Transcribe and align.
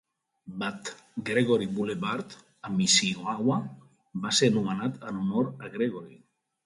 Bud 0.61 0.87
Gregory 1.27 1.67
Boulevard, 1.79 2.33
a 2.69 2.73
Mississauga, 2.79 3.59
va 4.25 4.33
ser 4.39 4.51
nomenat 4.59 4.99
en 5.11 5.21
honor 5.25 5.53
a 5.69 5.75
Gregory. 5.77 6.23